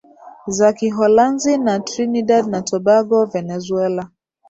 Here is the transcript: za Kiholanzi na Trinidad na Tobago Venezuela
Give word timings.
za 0.47 0.73
Kiholanzi 0.73 1.57
na 1.57 1.79
Trinidad 1.79 2.47
na 2.47 2.61
Tobago 2.61 3.25
Venezuela 3.25 4.09